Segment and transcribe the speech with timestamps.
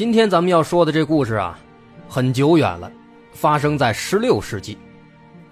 [0.00, 1.58] 今天咱们要说的这故事啊，
[2.08, 2.90] 很久远了，
[3.34, 4.78] 发生在十六世纪，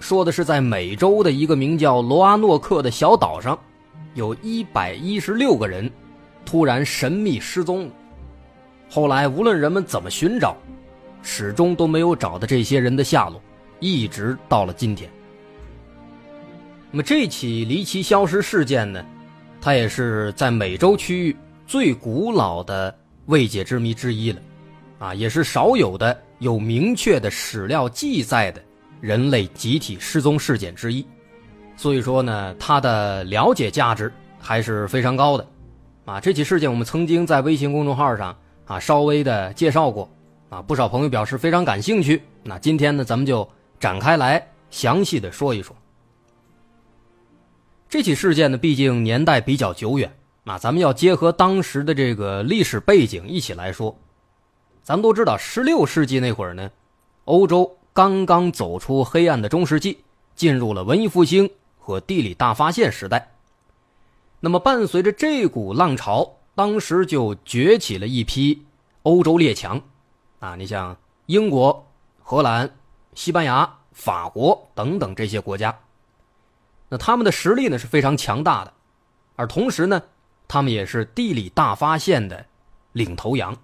[0.00, 3.58] 说的是在美洲的一个名叫罗阿诺克的小岛上，
[4.14, 5.90] 有一百一十六个人
[6.46, 7.92] 突然神秘失踪了。
[8.88, 10.56] 后来无论人们怎么寻找，
[11.22, 13.38] 始终都没有找到这些人的下落，
[13.80, 15.10] 一直到了今天。
[16.90, 19.04] 那么这起离奇消失事件呢，
[19.60, 22.98] 它也是在美洲区域最古老的。
[23.28, 24.40] 未解之谜之一了，
[24.98, 28.62] 啊，也是少有的有明确的史料记载的
[29.00, 31.06] 人类集体失踪事件之一，
[31.76, 35.46] 所以说呢，它的了解价值还是非常高的，
[36.06, 38.34] 啊，这起事件我们曾经在微信公众号上
[38.64, 40.10] 啊稍微的介绍过，
[40.48, 43.46] 啊，不少朋友表示非常感兴趣，那今天呢，咱们就
[43.78, 45.76] 展开来详细的说一说。
[47.90, 50.10] 这起事件呢，毕竟年代比较久远。
[50.48, 53.94] 那咱们要结合当时的这个历史背景一起来说，
[54.82, 56.70] 咱们都知道，十六世纪那会儿呢，
[57.26, 60.02] 欧洲刚刚走出黑暗的中世纪，
[60.34, 63.30] 进入了文艺复兴和地理大发现时代。
[64.40, 68.64] 那么，伴随着这股浪潮，当时就崛起了一批
[69.02, 69.78] 欧洲列强，
[70.38, 70.96] 啊，你像
[71.26, 71.86] 英国、
[72.22, 72.74] 荷兰、
[73.12, 75.78] 西班牙、法国等等这些国家，
[76.88, 78.72] 那他们的实力呢是非常强大的，
[79.36, 80.02] 而同时呢。
[80.48, 82.44] 他们也是地理大发现的
[82.92, 83.56] 领头羊。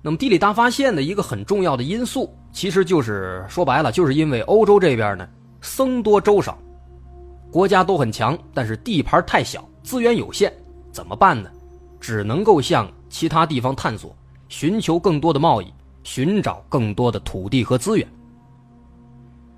[0.00, 5.28] 那么，地理大发现的一个很重要的因素，其实就是说白了，就是因为欧洲这边呢
[5.60, 6.56] 僧多粥少，
[7.50, 10.52] 国家都很强，但是地盘太小，资源有限，
[10.92, 11.50] 怎么办呢？
[12.00, 14.16] 只能够向其他地方探索，
[14.48, 15.66] 寻求更多的贸易，
[16.04, 18.08] 寻找更多的土地和资源。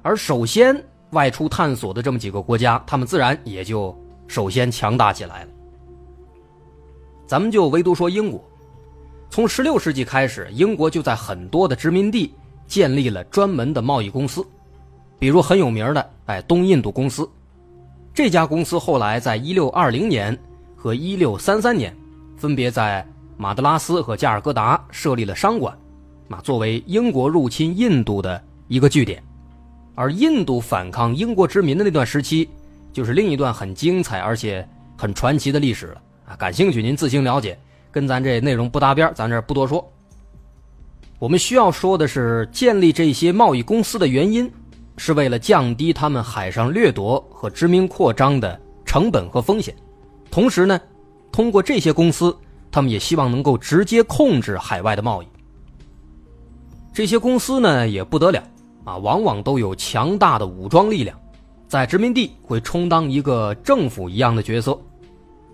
[0.00, 0.74] 而首先
[1.10, 3.94] 外出探索的这么几个国家，他们自然也就
[4.30, 5.48] 首先强大起来了。
[7.26, 8.40] 咱们就唯独说英国，
[9.28, 12.32] 从16世纪开始，英国就在很多的殖民地
[12.64, 14.46] 建立了专门的贸易公司，
[15.18, 17.28] 比如很有名的哎东印度公司。
[18.14, 20.38] 这家公司后来在1620年
[20.76, 21.96] 和1633年，
[22.36, 23.04] 分别在
[23.36, 25.76] 马德拉斯和加尔各答设立了商馆，
[26.28, 29.20] 啊，作为英国入侵印度的一个据点。
[29.96, 32.48] 而印度反抗英国殖民的那段时期，
[32.92, 34.66] 就是另一段很精彩而且
[34.96, 36.36] 很传奇的历史了啊！
[36.36, 37.58] 感兴趣您自行了解，
[37.90, 39.92] 跟咱这内容不搭边，咱这不多说。
[41.18, 44.50] 我们需要说的是，建立这些贸易公司的原因，
[44.96, 49.74] 是为了降低他们海上掠夺和殖民扩张的成本和风险，
[50.30, 50.80] 同时呢，
[51.30, 52.36] 通过这些公司，
[52.70, 55.26] 他们也希望能够直接控制海外的贸易。
[56.92, 58.42] 这些公司呢，也不得了。
[58.84, 61.16] 啊，往往都有强大的武装力量，
[61.70, 64.76] 在殖民地会充当一个政府一样的角色，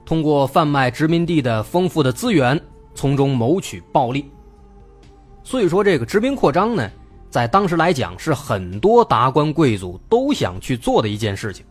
[0.07, 2.59] 通过贩卖殖民地的丰富的资源，
[2.95, 4.25] 从中谋取暴利。
[5.45, 6.91] 所以说，这个殖民扩张呢，
[7.29, 11.67] 在当时来讲是很多达官贵族都想去做的一件事情。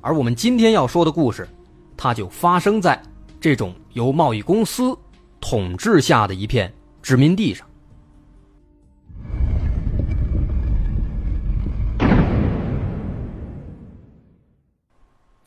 [0.00, 1.48] 而我们今天要说的故事，
[1.96, 3.02] 它就发生在
[3.40, 4.96] 这种由贸易公司
[5.40, 6.72] 统治下的一片
[7.02, 7.66] 殖民地上。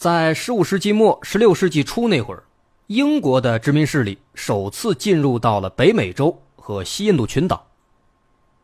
[0.08, 2.42] 在十五世纪末、十六世纪初那会儿，
[2.88, 7.68] 英国的殖民势力首次进入到了北美洲和西印度群岛。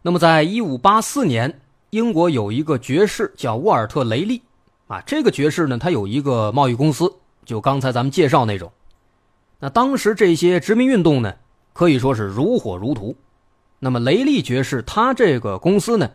[0.02, 1.60] 那么，在一五八四年，
[1.90, 4.42] 英国有一个爵士叫沃尔特·雷利，
[4.88, 7.14] 啊，这个爵士呢，他有一个贸易公司，
[7.44, 8.72] 就刚才咱们介绍那种。
[9.60, 11.36] 那当时这些殖民运动呢，
[11.74, 13.14] 可以说是如火如荼。
[13.80, 16.10] 那么，雷利爵士他这个公司呢，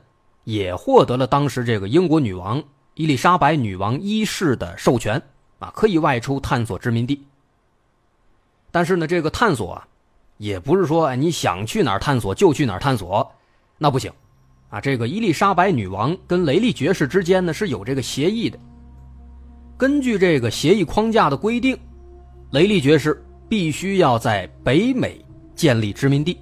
[0.44, 2.64] 也获得了当时这个英国女王。
[2.98, 5.22] 伊丽莎白女王一世的授权
[5.60, 7.22] 啊，可以外出探索殖民地。
[8.72, 9.86] 但是呢，这个探索啊，
[10.36, 13.32] 也不是说你想去哪儿探索就去哪儿探索，
[13.78, 14.12] 那不行
[14.68, 14.80] 啊。
[14.80, 18.58] 这个伊丽莎白女王跟雷利爵士之间呢是有这个协议的。
[19.76, 21.78] 根据这个协议框架的规定，
[22.50, 25.24] 雷利爵士必须要在北美
[25.54, 26.36] 建立殖民地，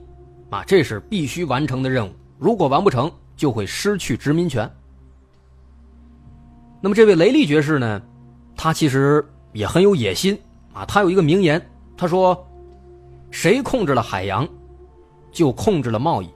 [0.49, 2.13] 啊，这是必须完成的任务。
[2.39, 4.67] 如果完不成，就会失去殖民权。
[6.81, 8.01] 那么这位雷利爵士呢，
[8.55, 10.39] 他其实也很有野心
[10.73, 10.85] 啊。
[10.85, 11.61] 他有一个名言，
[11.97, 12.47] 他说
[13.33, 14.47] ：“谁控制了海洋，
[15.33, 16.29] 就控制了贸易；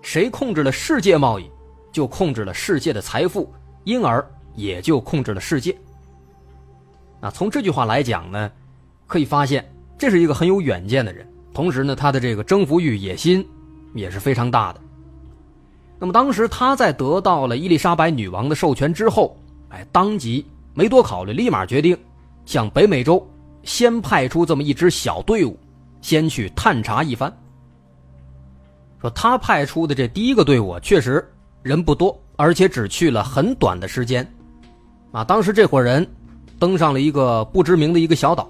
[0.00, 1.50] 谁控制了世界贸易，
[1.92, 3.52] 就控制了世界的财富，
[3.84, 5.76] 因而也就控制了世界。”
[7.20, 8.50] 啊，从这句话来讲呢，
[9.06, 13.46] 可以发现这是一个很有远见的人，同时呢，他的这个征服欲、野心
[13.92, 14.80] 也是非常大的。
[15.98, 19.36] 那么当时他在得到了伊丽莎白女王的授权之后。
[19.70, 21.96] 哎，当即没多考虑，立马决定
[22.44, 23.26] 向北美洲
[23.62, 25.58] 先派出这么一支小队伍，
[26.00, 27.32] 先去探查一番。
[29.00, 31.26] 说他派出的这第一个队伍确实
[31.62, 34.26] 人不多，而且只去了很短的时间。
[35.12, 36.06] 啊，当时这伙人
[36.58, 38.48] 登上了一个不知名的一个小岛，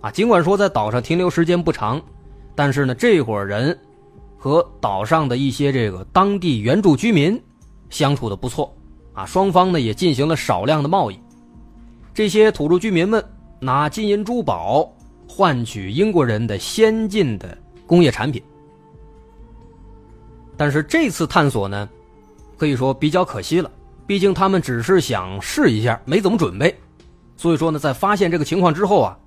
[0.00, 2.00] 啊，尽管说在岛上停留时间不长，
[2.54, 3.76] 但是呢，这伙人
[4.36, 7.40] 和岛上的一些这个当地原住居民
[7.90, 8.72] 相处的不错。
[9.18, 11.18] 啊，双方呢也进行了少量的贸易，
[12.14, 13.24] 这些土著居民们
[13.58, 14.88] 拿金银珠宝
[15.28, 18.40] 换取英国人的先进的工业产品。
[20.56, 21.88] 但是这次探索呢，
[22.56, 23.68] 可以说比较可惜了，
[24.06, 26.72] 毕竟他们只是想试一下，没怎么准备，
[27.36, 29.18] 所以说呢，在发现这个情况之后啊，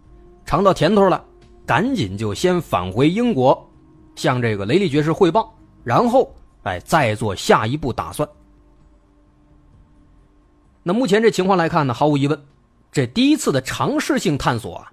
[0.45, 1.21] 尝到甜头了，
[1.65, 3.69] 赶紧就先返回英国，
[4.15, 6.33] 向这个雷利爵士汇报，然后
[6.63, 8.25] 哎再做下一步打算。
[10.83, 12.45] 那目前这情况来看呢，毫无疑问，
[12.91, 14.91] 这第一次的尝试性探索啊，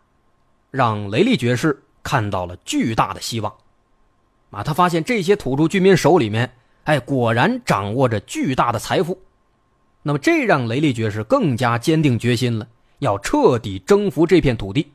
[0.71, 3.53] 让雷利爵士看到了巨大的希望。
[4.51, 6.53] 啊，他发现这些土著居民手里面，
[6.85, 9.21] 哎，果然掌握着巨大的财富。
[10.03, 12.67] 那么，这让雷利爵士更加坚定决心了，
[12.99, 14.93] 要彻底征服这片土地。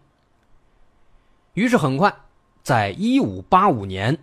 [1.53, 2.11] 于是，很快，
[2.63, 4.17] 在一五八五年，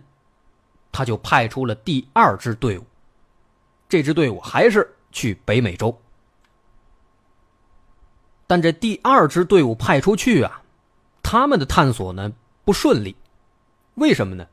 [0.91, 2.83] 他就派出了第二支队伍。
[3.87, 5.97] 这支队伍还是去北美洲。
[8.51, 10.61] 但这第二支队伍派出去啊，
[11.23, 12.29] 他们的探索呢
[12.65, 13.15] 不顺利，
[13.95, 14.45] 为什么呢？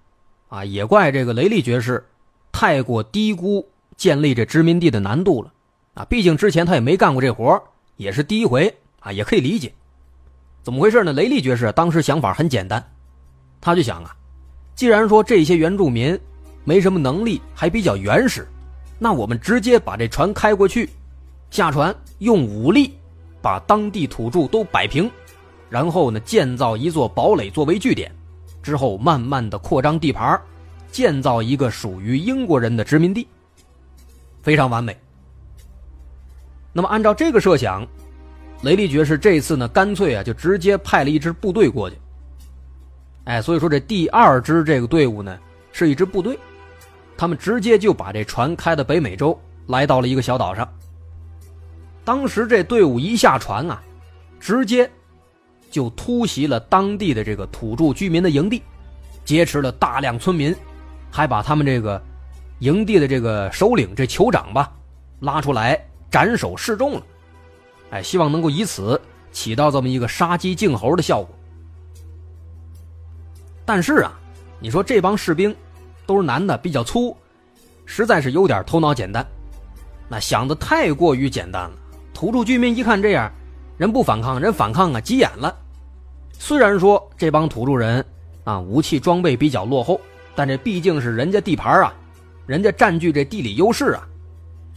[0.47, 2.07] 啊，也怪这个雷利爵士
[2.53, 5.53] 太过低估建立这殖民地的难度了
[5.95, 6.05] 啊！
[6.05, 7.61] 毕竟之前他也没干过这活
[7.97, 9.75] 也是第一回啊，也可以理解。
[10.63, 11.13] 怎么回事呢？
[11.13, 12.81] 雷利爵士当时想法很简单，
[13.61, 14.15] 他就想啊，
[14.77, 16.17] 既然说这些原住民
[16.63, 18.47] 没什么能力，还比较原始，
[18.97, 20.89] 那我们直接把这船开过去，
[21.51, 22.97] 下船用武力
[23.41, 25.11] 把当地土著都摆平，
[25.69, 28.11] 然后呢建造一座堡垒作为据点，
[28.63, 30.41] 之后慢慢的扩张地盘，
[30.91, 33.27] 建造一个属于英国人的殖民地，
[34.43, 34.97] 非常完美。
[36.73, 37.87] 那么按照这个设想，
[38.63, 41.97] 雷利爵士这次呢，干脆啊就直接派了一支部队过去。
[43.25, 45.39] 哎，所以说这第二支这个队伍呢，
[45.71, 46.39] 是一支部队，
[47.17, 50.67] 他们直接就把这船开到北美洲，来到了一个小岛上。
[52.09, 53.83] 当时这队伍一下船啊，
[54.41, 54.91] 直接
[55.71, 58.63] 就突袭了当地的这个土著居民的营地，
[59.27, 60.57] 劫持了大量村民，
[61.11, 62.03] 还把他们这个
[62.61, 64.73] 营地的这个首领这酋长吧
[65.21, 65.79] 拉出来
[66.11, 67.03] 斩首示众了。
[67.91, 68.99] 哎，希望能够以此
[69.31, 71.29] 起到这么一个杀鸡儆猴的效果。
[73.67, 74.19] 但是啊，
[74.61, 75.55] 你说这帮士兵
[76.07, 77.15] 都是男的，比较粗，
[77.85, 79.23] 实在是有点头脑简单，
[80.09, 81.73] 那想的太过于简单了。
[82.19, 83.31] 土著居民一看这样，
[83.77, 85.57] 人不反抗，人反抗啊，急眼了。
[86.37, 88.05] 虽然说这帮土著人
[88.43, 90.01] 啊武器装备比较落后，
[90.35, 91.95] 但这毕竟是人家地盘啊，
[92.45, 94.05] 人家占据这地理优势啊，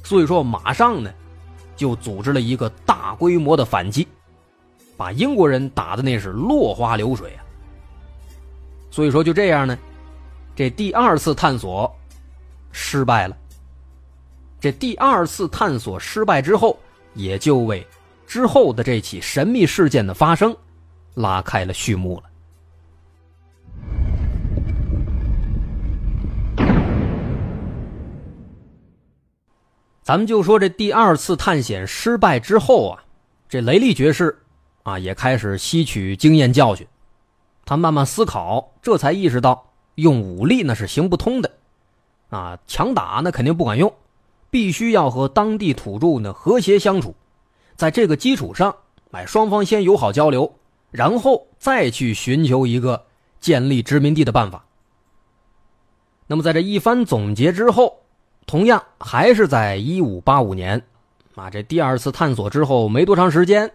[0.03, 1.11] 所以说马上呢
[1.75, 4.07] 就组织了一个大规模的反击，
[4.95, 7.41] 把英国人打的那是落花流水啊。
[8.91, 9.75] 所以说，就这样呢，
[10.55, 11.91] 这第二次探索
[12.71, 13.35] 失败了。
[14.59, 16.77] 这第二次探索失败之后，
[17.13, 17.85] 也就为
[18.25, 20.55] 之后的这起神秘事件的发生
[21.15, 22.23] 拉开了序幕了。
[30.03, 33.03] 咱们就说这第二次探险失败之后啊，
[33.47, 34.37] 这雷利爵士
[34.83, 36.85] 啊也开始吸取经验教训。
[37.63, 41.51] 他慢慢思考，这才意识到用武力那是行不通的，
[42.29, 43.93] 啊，强打那肯定不管用，
[44.51, 47.15] 必须要和当地土著呢和谐相处，
[47.75, 48.75] 在这个基础上，
[49.09, 50.53] 哎，双方先友好交流，
[50.91, 53.03] 然后再去寻求一个
[53.39, 54.63] 建立殖民地的办法。
[56.27, 58.01] 那么，在这一番总结之后，
[58.45, 60.79] 同样还是在一五八五年，
[61.33, 63.71] 啊，这第二次探索之后没多长时间，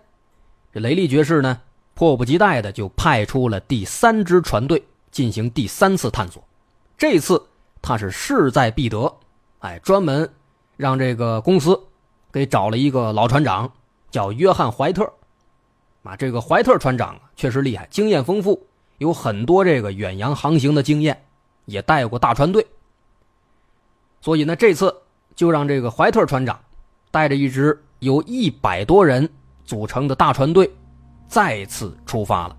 [0.73, 1.63] 这雷利爵士呢。
[1.99, 6.45] 迫不及待的就派出了第三支船队进行第三次探索，
[6.99, 7.43] 这次
[7.81, 9.11] 他是势在必得，
[9.61, 10.31] 哎，专门
[10.77, 11.79] 让这个公司
[12.33, 13.71] 给找了一个老船长，
[14.11, 15.11] 叫约翰怀特，
[16.03, 18.67] 啊，这个怀特船长确实厉害，经验丰富，
[18.99, 21.25] 有很多这个远洋航行的经验，
[21.65, 22.67] 也带过大船队，
[24.21, 24.95] 所以呢，这次
[25.35, 26.61] 就让这个怀特船长
[27.11, 29.29] 带着一支由一百多人
[29.65, 30.71] 组成的大船队。
[31.29, 32.57] 再次出发了。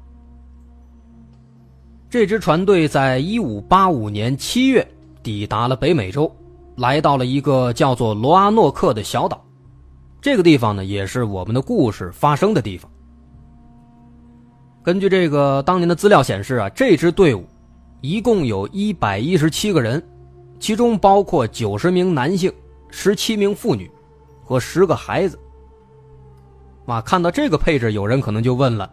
[2.10, 4.86] 这支船队在一五八五年七月
[5.24, 6.30] 抵达了北美洲，
[6.78, 9.44] 来到了一个叫做罗阿诺克的小岛。
[10.22, 12.90] 这个地方呢，也是我们的故事发生的地方。
[14.84, 17.46] 根据这个当年的资料显示啊，这支队伍
[18.02, 20.02] 一共有一百一十七个人，
[20.60, 22.52] 其中包括九十名男性、
[22.90, 23.90] 十七名妇女
[24.44, 25.38] 和十个孩子。
[26.86, 28.90] 啊，看到这个配置，有人可能就问了，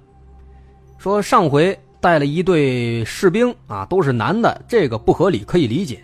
[0.98, 6.02] 说上回带了一队士兵啊，都是男的，这个不合理，可以理解。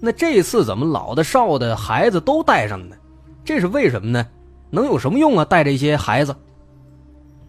[0.00, 2.96] 那这次怎么老的、少的、孩子都带上了呢？
[3.44, 4.26] 这是为什么呢？
[4.70, 5.44] 能有什么用啊？
[5.44, 6.34] 带着一些孩子？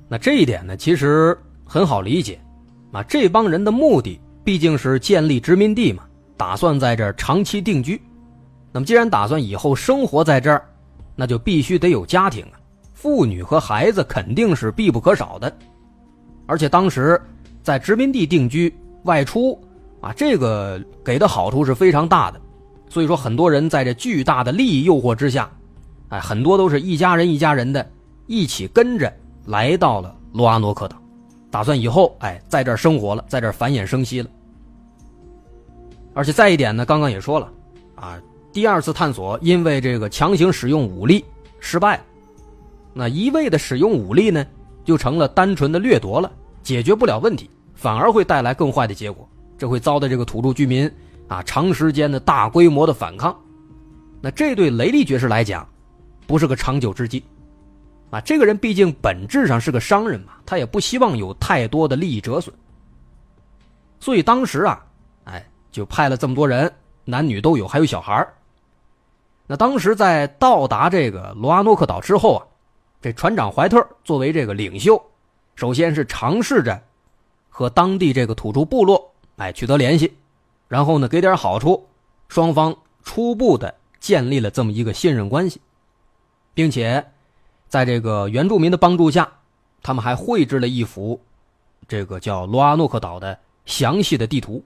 [0.10, 2.40] 那这一点呢，其实很好理解。
[2.92, 6.04] 啊，这帮人的目的毕竟是建立殖民地嘛，
[6.36, 8.02] 打算在这儿长期定居。
[8.74, 10.66] 那么既然打算以后生活在这儿，
[11.16, 12.60] 那就必须得有家庭啊。
[12.94, 15.56] 妇女和孩子肯定是必不可少的，
[16.48, 17.20] 而且当时
[17.64, 19.58] 在殖民地定居外出
[20.02, 22.42] 啊，这个给的好处是非常大的。
[22.90, 25.50] 所以说，很多人在这巨大的利益诱惑之下，
[26.10, 27.90] 哎，很多都是一家人一家人的
[28.28, 29.14] 一起跟着
[29.46, 30.98] 来到了罗阿诺克岛，
[31.50, 34.30] 打算以后哎在这生活了，在这繁衍生息了。
[36.14, 37.50] 而且再一点呢，刚刚也说了
[37.96, 38.20] 啊，
[38.52, 41.24] 第二次探索因为这个强行使用武力
[41.60, 42.04] 失败了。
[42.94, 44.46] 那一味的使用武力呢，
[44.84, 46.30] 就成了单纯的掠夺了，
[46.62, 49.26] 解决不了问题，反而会带来更坏的结果。
[49.62, 50.92] 这会遭到这个土著居民
[51.28, 53.40] 啊长时间的大规模的反抗。
[54.20, 55.70] 那这对雷利爵士来讲，
[56.26, 57.24] 不是个长久之计。
[58.10, 62.52] 啊，这个人毕竟本质上是个商人嘛，他也不希望有太多的利益折损。
[64.00, 64.84] 所以当时啊，
[65.26, 66.74] 哎，就派了这么多人，
[67.06, 68.28] 男女都有，还有小孩
[69.46, 72.42] 那当时在到达这个罗阿诺克岛之后啊。
[73.00, 75.00] 这船长怀特作为这个领袖，
[75.54, 76.82] 首先是尝试着
[77.48, 79.08] 和当地这个土著部落
[79.42, 80.14] 哎取得联系，
[80.68, 81.88] 然后呢给点好处，
[82.28, 85.60] 双方初步的建立了这么一个信任关系，
[86.54, 87.12] 并且
[87.68, 89.40] 在这个原住民的帮助下，
[89.82, 91.20] 他们还绘制了一幅
[91.88, 94.64] 这个叫罗阿诺克岛的详细的地图。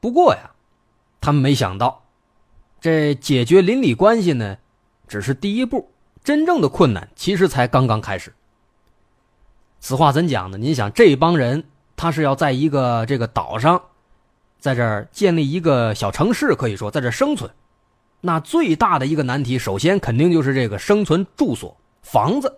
[0.00, 0.52] 不过呀，
[1.20, 2.04] 他们没想到，
[2.80, 4.56] 这解决邻里关系呢，
[5.08, 5.90] 只是第一步，
[6.22, 8.32] 真正的困难其实才刚刚开始。
[9.80, 10.58] 此话怎讲呢？
[10.58, 11.64] 您想，这帮人
[12.00, 13.78] 他是要在一个这个岛上，
[14.58, 17.50] 在这儿建立一个小城市，可以说在这生存。
[18.22, 22.56] 那最大的一个难题，首先肯定就是这个生存住所房子。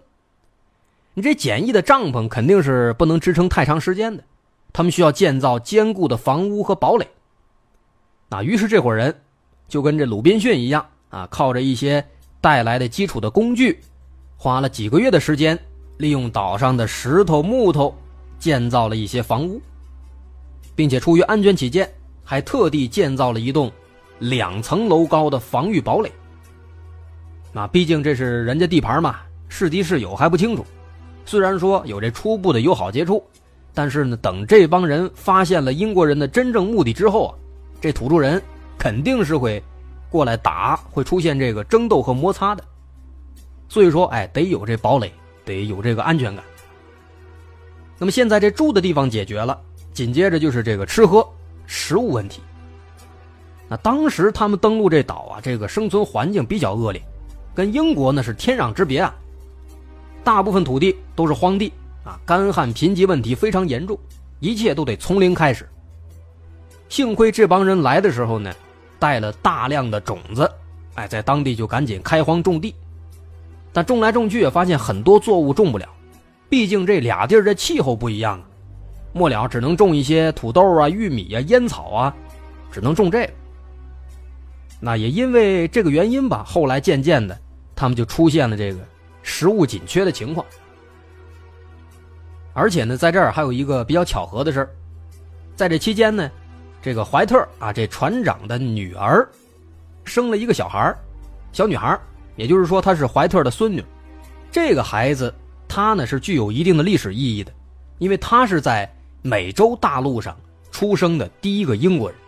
[1.15, 4.23] 你这简易的帐篷肯定是不能支撑太长时间的，
[4.73, 7.09] 他们需要建造坚固的房屋和堡垒。
[8.29, 9.13] 那于是这伙人
[9.67, 12.07] 就跟这鲁滨逊一样啊，靠着一些
[12.41, 13.81] 带来的基础的工具，
[14.37, 15.59] 花了几个月的时间，
[15.97, 17.93] 利用岛上的石头、木头
[18.43, 19.63] 建造了一些房屋，
[20.75, 21.89] 并且出于安全起见，
[22.25, 23.71] 还特地建造了一栋
[24.19, 26.11] 两层楼高的防御堡垒。
[27.53, 30.67] 那毕竟这是人家地盘嘛，是敌是友还不清楚。
[31.25, 33.23] 虽然说有这初步的友好接触，
[33.73, 37.35] 但是呢，等这帮人发现了英国人的真正目的之后啊。
[37.81, 38.43] 这土著人
[38.77, 39.63] 肯定是会
[40.11, 42.65] 过来打，会出现这个争斗和摩擦的，
[43.69, 45.13] 所以说，哎，得有这堡垒，
[45.45, 46.45] 得有这个安全感。
[48.03, 49.57] 那么现在这住的地方解决了，
[49.93, 51.25] 紧接着就是这个吃喝
[51.67, 52.43] 食物问题。
[53.69, 57.01] 那当时他们登陆这岛啊，这个生存环境比较恶劣，
[57.55, 59.15] 跟英国那是天壤之别啊。
[60.25, 61.73] 大部分土地都是荒地
[62.05, 63.97] 啊，干旱贫瘠问题非常严重，
[64.41, 65.69] 一切都得从零开始。
[66.89, 68.53] 幸亏这帮人来的时候呢，
[68.99, 70.51] 带了大量的种子，
[70.95, 72.75] 哎，在当地就赶紧开荒种地。
[73.73, 75.89] 但种来种去也发现很多作物种不了，
[76.53, 78.45] 毕竟这俩地儿的气候不一样啊。
[79.15, 82.15] 末了只能种一些土豆啊、玉米啊、烟草啊，
[82.71, 83.33] 只能种这个。
[84.79, 87.39] 那也因为这个原因吧，后来渐渐的，
[87.75, 88.81] 他们就出现了这个
[89.23, 90.45] 食物紧缺的情况。
[92.53, 94.69] 而且呢，在这儿还有一个比较巧合的事
[95.57, 96.31] 在这期间呢。
[96.83, 99.27] 这个怀特啊，这船长的女儿
[100.05, 100.95] 生了一个小孩
[101.51, 101.99] 小女孩
[102.37, 103.83] 也就是说她是怀特的孙女。
[104.51, 105.33] 这个孩子
[105.75, 107.51] 他呢是具有一定的历史意义的，
[107.97, 110.39] 因为他是在美洲大陆上
[110.71, 112.19] 出生的第一个英国人。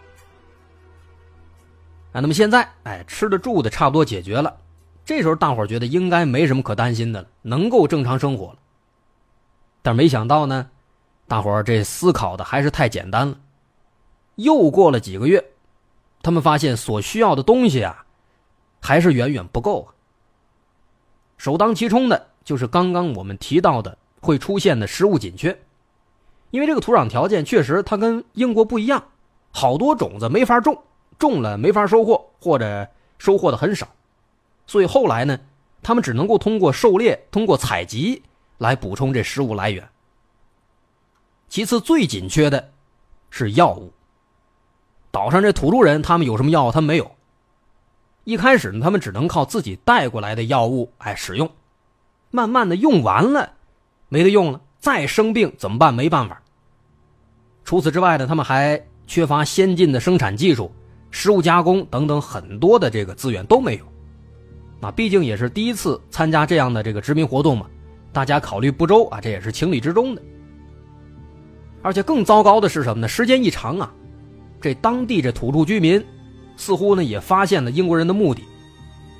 [2.14, 4.56] 啊，那么现在哎，吃的住的差不多解决了，
[5.04, 8.56] 这时候大伙觉得应该没什么可担心的了，能够正常生活了。
[9.82, 10.70] 但没想到呢，
[11.28, 13.38] 大伙这思考的还是太简单了。
[14.36, 15.44] 又过了几个月，
[16.22, 18.06] 他们发现所需要的东西啊，
[18.80, 19.92] 还是远远不够啊。
[21.36, 25.58] 首当其冲的就是刚刚我们提到的会出现的食物紧缺，
[26.50, 29.02] 因为这个土壤条件确实它跟英国不一样，
[29.50, 30.82] 好多种子没法种，
[31.18, 32.86] 种了没法收获，或者
[33.18, 33.88] 收获的很少，
[34.66, 35.40] 所以后来呢，
[35.82, 38.22] 他们只能够通过狩猎、通过采集
[38.58, 39.88] 来补充这食物来源。
[41.48, 42.72] 其次，最紧缺的
[43.30, 43.92] 是药物。
[45.10, 46.72] 岛上这土著人，他们有什么药？
[46.72, 47.10] 他们没有。
[48.24, 51.48] 一开始呢，他们只能靠自己带过来的药物哎使用，
[52.34, 53.52] 慢慢的用完了，
[54.08, 55.94] 没得用了，再生病怎么办？
[55.94, 56.42] 没办法。
[57.64, 60.72] 除此之外呢，他们还缺乏先进的生产技术、
[61.12, 63.84] 食物加工等等很多的这个资源都没有。
[64.80, 67.66] 那毕竟也是第一次参加这样的这个殖民活动嘛，
[68.12, 70.20] 大家考虑不周啊，这也是情理之中的。
[71.82, 73.06] 而且更糟糕的是什么呢？
[73.06, 73.94] 时间一长啊。
[74.60, 76.04] 这当地这土著居民，
[76.56, 78.42] 似乎呢也发现了英国人的目的，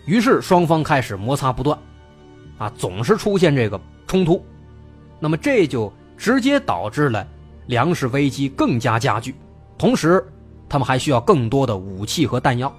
[0.05, 1.79] 于是双方开始摩擦不断，
[2.65, 4.43] 啊，总是出现这个冲突，
[5.21, 7.27] 那么这就直接导致了
[7.67, 9.35] 粮食危机更加加剧，
[9.77, 10.27] 同时
[10.67, 12.75] 他们还需要更多的武器和弹药，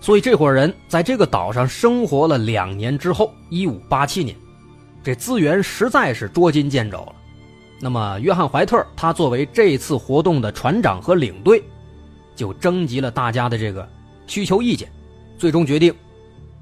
[0.00, 4.34] 所以这伙人在这个岛上生活了两年之后，一五八七年，
[5.02, 7.14] 这资源实在是捉襟见肘了。
[7.80, 11.62] 那么，约翰·怀特他作为这次活动的船长和领队，
[12.34, 13.86] 就征集了大家的这个
[14.26, 14.90] 需求意见，
[15.36, 15.94] 最终决定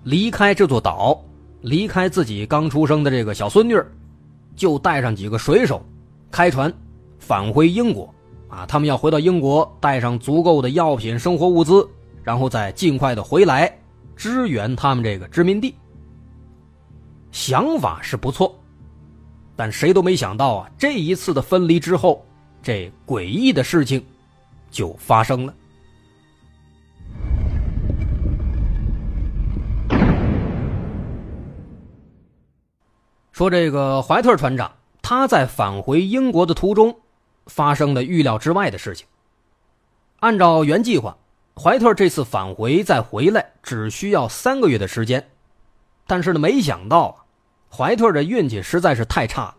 [0.04, 1.22] 离开这座岛，
[1.60, 3.80] 离开自己刚出生的这个小孙女，
[4.56, 5.84] 就带上几个水手，
[6.30, 6.72] 开船
[7.18, 8.12] 返回英国。
[8.48, 11.88] 啊，他们要回到英国，带上足够的药品、生活物资，
[12.22, 13.72] 然后再尽快的回来
[14.14, 15.74] 支援他们这个殖民地。
[17.30, 18.54] 想法是不错。
[19.54, 20.70] 但谁都没想到啊！
[20.78, 22.24] 这一次的分离之后，
[22.62, 24.02] 这诡异的事情
[24.70, 25.54] 就发生了。
[33.32, 35.26] 说这个怀特船长，他。
[35.26, 36.94] 在返回英国的途中，
[37.46, 39.06] 发生了预料之外的事情。
[40.20, 41.16] 按照原计划，
[41.56, 45.26] 怀特这次返回再回来只需要三个月的时间，
[46.06, 47.24] 但是呢，没想到，
[47.74, 49.54] 怀特的运气实在是太差了。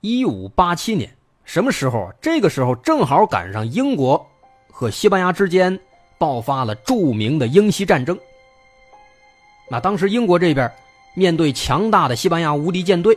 [0.00, 2.12] 一五八七年，什么时候？
[2.20, 4.26] 这个时候正好赶上英国
[4.70, 5.78] 和西班牙之间
[6.18, 8.18] 爆发了著名的英西战争。
[9.70, 10.70] 那当时英国这边
[11.14, 13.16] 面对强大的西班牙无敌舰队。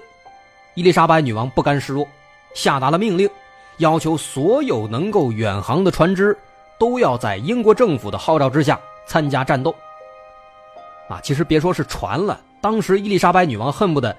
[0.76, 2.08] 伊丽莎白女王不甘示弱，
[2.54, 3.30] 下达了命令，
[3.78, 6.36] 要求所有能够远航的船只
[6.80, 9.74] 都要在英国政府的号召之下参加战斗。
[11.10, 14.16] 啊，其实别说是船了，当时伊丽莎白女王恨不得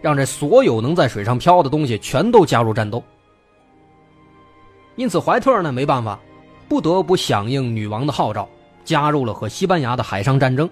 [0.00, 3.02] 让这所有能在水上漂的东西全都加入战斗。
[4.94, 6.18] 因此，怀特呢没办法，
[6.68, 8.48] 不得不响应女王的号召，
[8.84, 10.70] 加入了和西班牙的海上战争。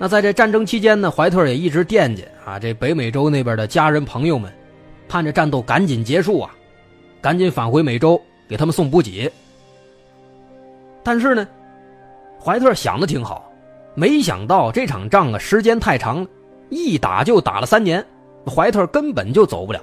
[0.00, 4.52] 那在这战争期间呢，怀特也一直惦记啊，这北美洲那边的家人朋友们，
[5.08, 6.54] 盼着战斗赶紧结束啊，
[7.20, 9.30] 赶紧返回美洲给他们送补给。
[11.02, 11.46] 但是呢，
[12.40, 13.50] 怀特想的挺好，
[13.94, 16.28] 没想到这场仗啊时间太长了，
[16.68, 18.04] 一打就打了三年，
[18.46, 19.80] 怀特根本就走不了。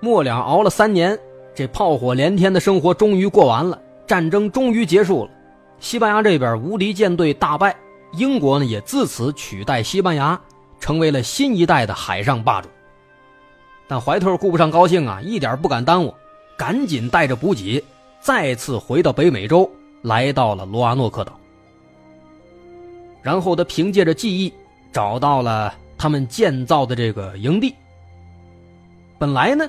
[0.00, 1.18] 末了熬了三年，
[1.54, 5.30] 这炮火连天的生活终于过完了，战争终于结束了，
[5.78, 7.74] 西班牙这边无敌舰队大败。
[8.12, 10.38] 英国呢，也自此取代西班牙，
[10.78, 12.68] 成为了新一代的海上霸主。
[13.88, 16.14] 但怀特顾不上高兴啊，一点不敢耽误，
[16.56, 17.82] 赶紧带着补给，
[18.20, 19.70] 再次回到北美洲，
[20.02, 21.38] 来到了罗阿诺克岛。
[23.22, 24.52] 然后他凭借着记忆，
[24.92, 27.74] 找到了他们建造的这个营地。
[29.18, 29.68] 本来呢，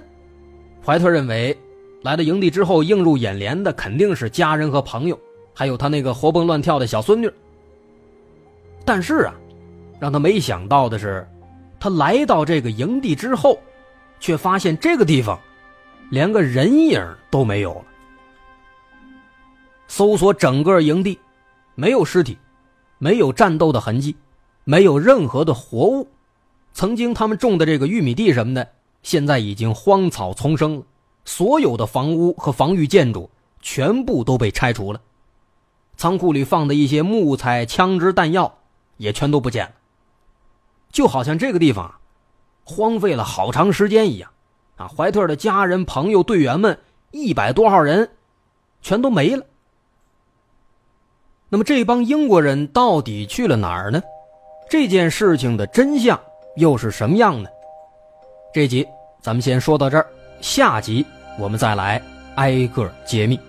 [0.85, 1.57] 怀特认为，
[2.01, 5.17] 来到营地之后，映入眼帘的肯定是家人和朋友，
[5.53, 7.31] 还有他那个活蹦乱跳的小孙女。
[8.85, 9.33] 但是啊，
[9.99, 11.27] 让他没想到的是，
[11.79, 13.57] 他来到这个营地之后，
[14.19, 15.39] 却发现这个地方
[16.09, 17.85] 连个人影都没有了。
[19.87, 21.19] 搜索整个营地，
[21.75, 22.37] 没有尸体，
[22.97, 24.15] 没有战斗的痕迹，
[24.63, 26.07] 没有任何的活物。
[26.73, 28.67] 曾经他们种的这个玉米地什么的，
[29.03, 30.83] 现在已经荒草丛生了。
[31.25, 33.29] 所有的房屋和防御建筑
[33.61, 34.99] 全部都被拆除了，
[35.95, 38.57] 仓库里放的一些木材、枪支、弹药。
[38.97, 39.73] 也全都不见了，
[40.91, 41.93] 就好像这个地方
[42.63, 44.29] 荒废了好长时间一样。
[44.75, 46.79] 啊，怀特的家人、朋友、队员们
[47.11, 48.09] 一百多号人
[48.81, 49.45] 全都没了。
[51.49, 54.01] 那么这帮英国人到底去了哪儿呢？
[54.69, 56.19] 这件事情的真相
[56.55, 57.49] 又是什么样呢？
[58.51, 58.87] 这集
[59.21, 60.07] 咱们先说到这儿，
[60.41, 61.05] 下集
[61.37, 62.01] 我们再来
[62.35, 63.39] 挨个揭秘。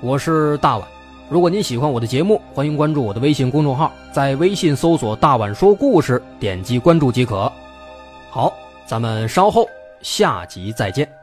[0.00, 0.97] 我是大碗。
[1.30, 7.52] 如果您喜欢我的节目，欢迎关注我的微信公众号，在微信搜索“大碗说故事”，点击关注即可。
[8.30, 8.52] 好，
[8.86, 9.68] 咱们稍后
[10.00, 11.17] 下集再见。